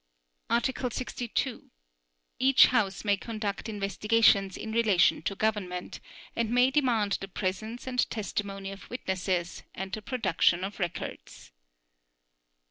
Article 0.49 0.89
62. 0.89 1.69
Each 2.39 2.65
House 2.65 3.05
may 3.05 3.17
conduct 3.17 3.69
investigations 3.69 4.57
in 4.57 4.71
relation 4.71 5.21
to 5.21 5.35
government, 5.35 5.99
and 6.35 6.49
may 6.49 6.71
demand 6.71 7.19
the 7.21 7.27
presence 7.27 7.85
and 7.85 8.09
testimony 8.09 8.71
of 8.71 8.89
witnesses, 8.89 9.61
and 9.75 9.91
the 9.91 10.01
production 10.01 10.63
of 10.63 10.79
records. 10.79 11.51